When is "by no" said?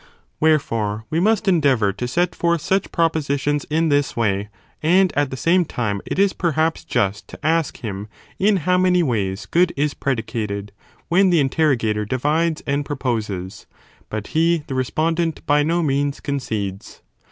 15.45-15.83